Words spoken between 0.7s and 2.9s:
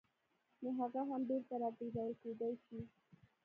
هغه هم بېرته راګرځول کېدای شي.